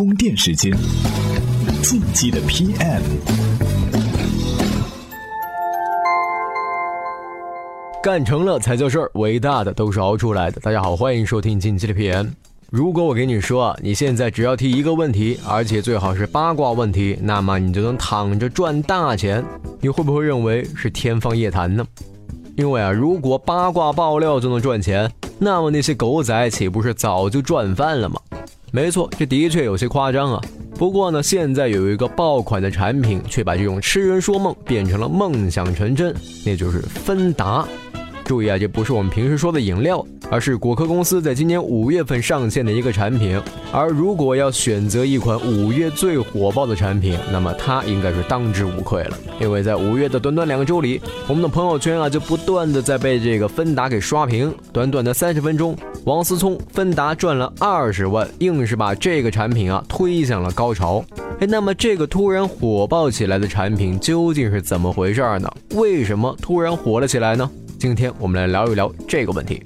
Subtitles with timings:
[0.00, 0.72] 充电时间，
[1.82, 3.02] 进击的 PM，
[8.02, 10.58] 干成了才叫事儿，伟大的都是熬出来的。
[10.62, 12.30] 大家好，欢迎收听进击的 PM。
[12.70, 19.44] 如果我给你说啊，你现在只要提一个问题，而且最好是八卦问题，那么你就能躺着赚大钱，
[19.82, 21.86] 你会不会认为是天方夜谭呢？
[22.56, 28.18] 因为啊，如果八卦爆料就能赚钱，那么那些狗仔岂不是早就赚翻了吗？
[28.72, 30.40] 没错，这的确有些夸张啊。
[30.78, 36.14] 不过呢，现在有一个爆款的产品，却把这种痴人说梦变成了梦想成真，
[36.46, 37.66] 那就是芬达。
[38.24, 43.40] 注意啊，这不是我们平时说的饮料，而是果壳公司在今年五月份上线的一个产品。
[43.72, 49.18] 而如果要选择一款五月最火爆的产品，那么它应该是当之无愧了。
[49.40, 54.54] 因为在五月的短短两个周里，我们的朋友圈啊就不断的在被这个芬达给刷屏。
[54.72, 61.04] 短短的三十分钟，王思聪芬达赚了二十万，硬是把这个产品啊推向了高潮。
[61.40, 65.50] 哎，那么这个突然火爆起来的产品究竟是怎么回事呢？
[65.74, 67.50] 为什么突然火了起来呢？
[67.78, 69.62] 今天我们来聊一聊这个问题。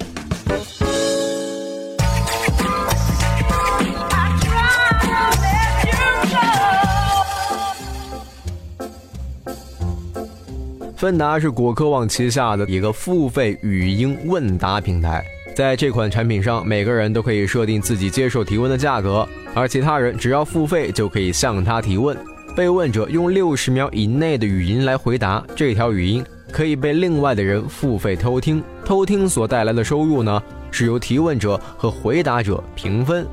[10.97, 15.23] 芬达是果壳网旗下的一个付费语音问答平台，
[15.55, 22.17] 在这款产品上，每个人都可以设定自己接受提问的价格，而其他人只要付费就可以向他提问。
[22.55, 26.25] 被问者用六十秒以内的语音来回答，这条语音
[26.55, 28.63] 可以被另外的人付费偷听。
[28.85, 33.27] 偷听所带来的收入呢，是由提问者和回答者平分。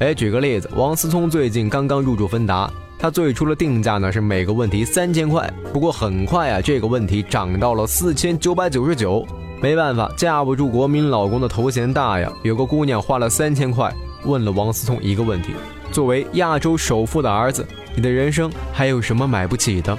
[0.00, 9.26] 哎，举个例子，王思聪最近刚刚入驻芬达，他最初的定价呢是每个问题三千块，不过很快啊，这个问题涨到了四千九百九十九。
[9.62, 12.30] 没办法，架不住国民老公的头衔大呀。
[12.42, 13.90] 有个姑娘花了三千块
[14.26, 15.54] 问了王思聪一个问题：
[15.90, 17.66] 作为亚洲首富的儿子。
[17.94, 19.96] 你的人生还有什么买不起的？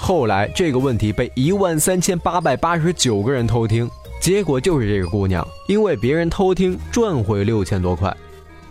[0.00, 3.90] 后来这个问题被一万三千八百八十九个人偷听，
[4.22, 8.16] 结果就是这个姑娘因为别人偷听赚回六千多块。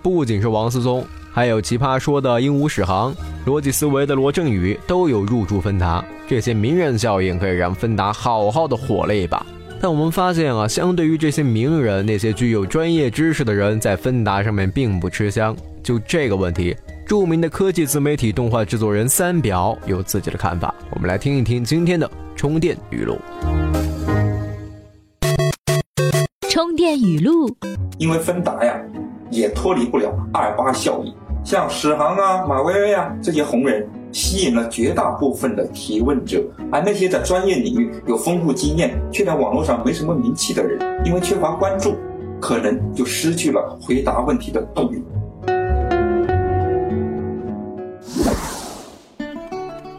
[0.01, 3.13] 不仅是王思聪，还有奇葩说的鹦鹉史航、
[3.45, 6.03] 逻辑思维的罗振宇都有入驻芬达。
[6.27, 9.45] 这些名人效应可以让芬达好好的火了一把。
[9.81, 15.55] 但我们发现啊，相对于这些名人，那些具有专业知识的人在芬达上面并不吃香。
[15.83, 16.75] 就这个问题。
[17.07, 23.17] 著名的科技自媒体动画制作人三表有自己的看法，我们来听一听今天的充电语录。
[26.49, 27.49] 充电语录，
[27.97, 28.77] 因为芬达呀，
[29.31, 31.15] 也脱离不了二八效应，
[31.45, 41.95] 像史航啊、马薇薇啊这些红人，吸引了绝大部分的提问者，而那些在专业领域有丰富经验，却在网络上没什么名气的人，因为缺乏关注，
[42.41, 45.01] 可能就失去了回答问题的动力。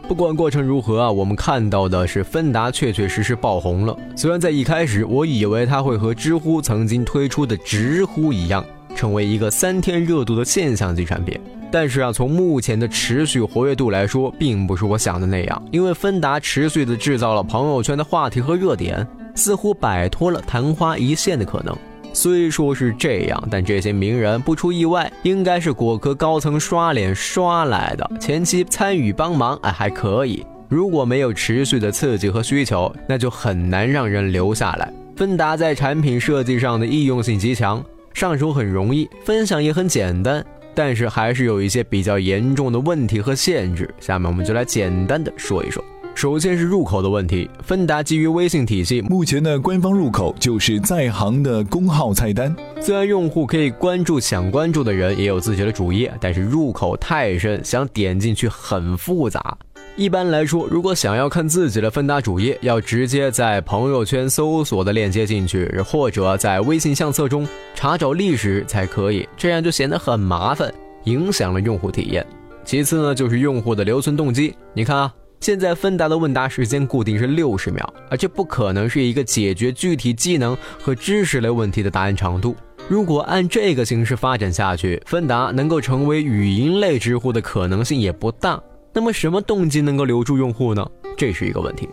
[0.09, 3.95] 不管过程如何啊，我们看到的是芬达确确实实爆红了。
[4.17, 8.65] 虽然在一开始，我以为它会和知乎曾经推出的直呼一样，
[8.97, 11.39] 成为一个三天热度的现象级产品，
[11.71, 15.63] 但是啊，从目前的持续活跃度来说，并不是我想的那样。
[15.71, 21.77] 因为芬达持续的制造了朋友圈的话题和热点，似乎摆脱了昙花一现的可能。
[22.21, 28.11] 虽说是这样，但这些名人不出意外，应该是果壳高层刷脸刷来的。
[28.21, 30.45] 前期参与帮忙，哎，还可以。
[30.69, 34.93] 如果没有持续的刺激和需求，那就很难让人留下来。
[35.15, 37.81] 芬达在产品设计上的易用性极强，
[38.13, 43.89] 上手很容易，分享也很简单，但是还是有一些比较严重的问题和限制。
[44.01, 45.81] 下面我们就来简单的说一说。
[46.19, 52.53] 首先是入口的问题，芬达基于微信体系，目前的官方入口就是在行的公号菜单。
[52.81, 59.57] 虽然用户可以关注想关注的人，也有自己的主页，但是入口太深，想点进去很复杂。
[59.95, 67.47] 一般来说，如果想要看自己的芬达主页，要直接在朋友圈搜索的链接进去，或者在微信相册中
[67.77, 70.69] 查找历史才可以，这样就显得很麻烦，
[71.05, 72.27] 影响了用户体验。
[72.65, 75.15] 其次呢，就是用户的留存动机，你看啊。
[75.41, 82.57] 现在芬达的问答时间固定是六十秒，而这不可能是一个解决具体技能和知识类问题的答案长度。
[82.89, 88.61] 如果按这个形式发展下去，芬达能够成为语音类知乎的可能性也不大。
[88.93, 90.85] 那么，什么动机能够留住用户呢？
[91.17, 91.89] 这是一个问题。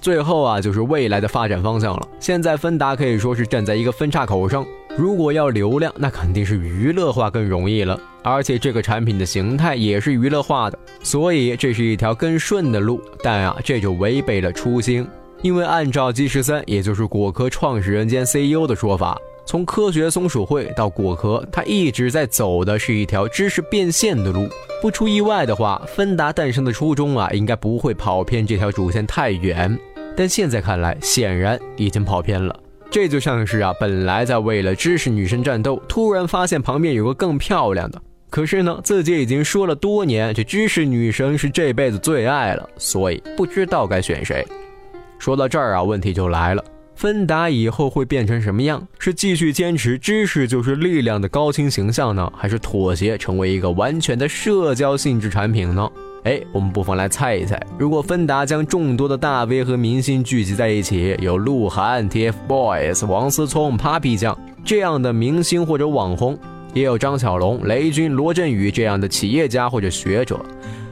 [0.00, 2.08] 最后啊，就是未来的发展方向了。
[2.18, 4.66] 现在芬达可以说是站在一个分岔口上。
[5.00, 13.00] 如果要流量，那肯定是娱乐化更容易了，而且这个产品的形态也是娱乐化的，所以这是一条更顺的路。
[13.22, 15.08] 但啊，这就违背了初心，
[15.40, 19.16] 因为按照 G 十三，也就是果壳创始人兼 CEO 的说法，
[19.46, 24.46] 从科学松鼠会到果壳，它一直在走的是一条知识变现的路。
[24.82, 29.78] 不出意外的话，芬达诞生的初衷啊，应该不会跑偏这条主线太远。
[30.14, 32.54] 但现在看来，显然已经跑偏了。
[32.90, 38.02] 这就像是啊，本来在为了知识女神战斗，突然发现旁边有个更漂亮的。
[38.28, 44.44] 可是呢，自己已经说了多年，这知识女神是这辈子最爱了，所以不知道该选谁。
[45.18, 46.64] 说到这儿啊，问题就来了。
[46.96, 48.86] 芬达以后会变成什么样？
[48.98, 55.90] 是继续坚持知识就是力量的高清形象呢，还是妥协成为一个完全的社交性质产品呢？
[56.24, 66.38] 哎，我们不妨来猜一猜：如果芬达将众多的大 V 和明星聚集在一起，有鹿晗、TFBOYS、王思聪、Papi 酱这样的明星或者网红，
[66.74, 70.38] 也有张小龙、雷军、罗振宇这样的企业家或者学者。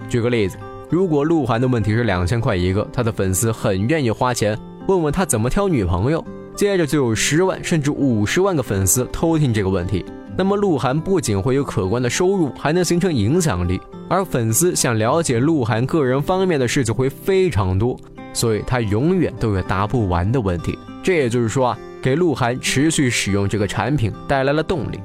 [0.09, 0.57] 举个例子，
[0.89, 4.59] 如果鹿晗的问题是两千块一个，他的粉丝很愿意花钱。
[4.87, 6.25] 问问他怎么挑女朋友，
[6.57, 10.03] 接着就有十万甚至五十万个粉丝偷听这个问题。
[10.39, 17.99] 那么鹿晗不仅会有可观的收入，还能形成影响力，而粉丝想了解鹿晗个人方面的事就会非常多，
[18.33, 20.79] 所以他永远都有答不完的问题。
[21.03, 25.01] 这也就是说啊，给鹿晗持续使用这个产品带来了动力。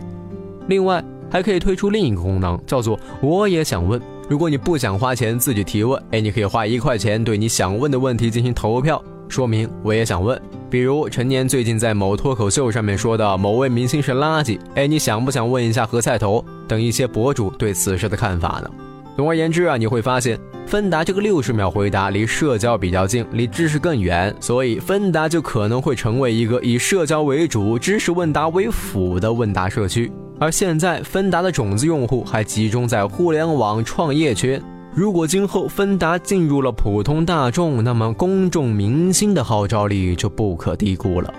[0.68, 4.00] 另外还可以推出另一个功能，叫做我也想问。
[4.30, 9.04] 如果你不想花钱自己提问，哎，你可以花一块钱对你想问的问题进行投票。
[9.28, 10.40] 说明我也想问，
[10.74, 18.68] 比如陈年最近在某脱口秀上面说的某位明星是垃圾，哎，你想不想问一下何菜头等一些博主对此事的看法呢？
[19.16, 20.36] 总而言之啊，你会发现
[20.66, 30.12] 芬达这个六十秒回答离社交比较近，离知识更远，所以芬达就可能会成为一个以社交为主、知识问答为辅的问答社区。
[30.40, 34.60] 而现在芬达的种子用户还集中在互联网创业圈。
[34.96, 41.34] 如果今后芬达进入了普通大众，那么公众明星的号召力就不可低估了。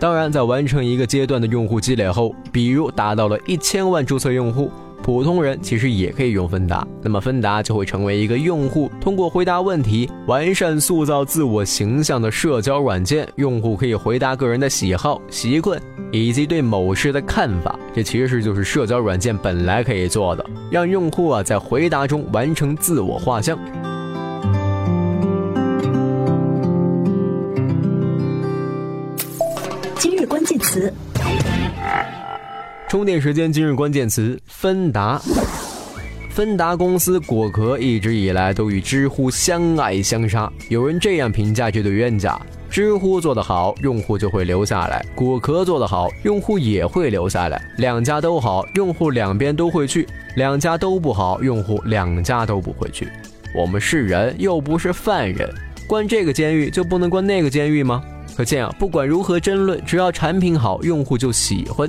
[0.00, 4.70] 当然，在完成一个阶段的用户积累后，比如达到了一千万注册用户。
[5.02, 13.28] 普通人其实也可以用芬达，那么芬达就会成为一个用户通过回答问题完善塑造自我形象的社交软件。
[13.34, 15.80] 用户可以回答个人的喜好、习惯
[16.12, 23.58] 以及对某事的看法，这其实就是社交软件本来可以做的，让用户啊在回答中完成自我画像。
[29.98, 30.92] 今日关键词。
[32.92, 35.18] 充电时间今日关键词：芬达。
[36.28, 40.52] 芬达公司果壳一直以来都与知乎相爱相杀。
[40.68, 47.58] 有人这样评价这对冤家：知乎做得好，用户就会留下来；果壳做得好，用户也会留下来。
[47.78, 50.04] 两家都好，用户两边都会去；
[50.36, 53.08] 两家都不好，用户两家都不会去。
[53.54, 55.50] 我们是人，又不是犯人，
[55.86, 58.04] 关这个监狱就不能关那个监狱吗？
[58.36, 61.88] 可见啊，不管如何争论，只要产品好，用户就喜欢。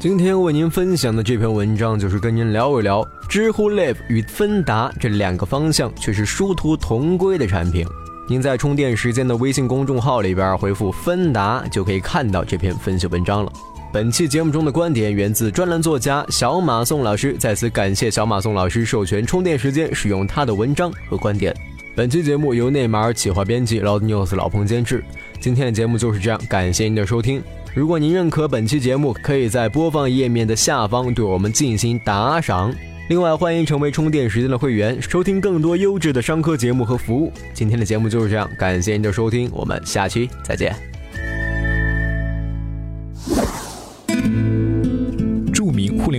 [0.00, 7.84] 今天为您分享的这篇文章，就是跟您聊一聊知乎 Live 与芬达这两个方向却是殊途同归的产品。
[8.28, 13.52] 您在充电时间的微信公众号里边回复“芬达”，就可以看到这篇分析文章了。
[13.92, 21.52] 本期节目中的观点源自专栏作家小马宋老师，在此感谢小马宋老师授权充电时间使用他的文章和观点。
[21.98, 25.02] 本期节目由内马尔企划编辑，老 news 老彭监制。
[25.40, 27.42] 今天的节目就是这样，感谢您的收听。
[27.74, 32.72] 如果您认可本期节目，可以在播放页面的下方对我们进行打赏。
[33.08, 37.32] 另外，欢迎成为充电时间的会员，收听更多优质的商科节目和服务。
[37.52, 40.87] 今天的节目就是这样，感谢您的收听，我们下期再见。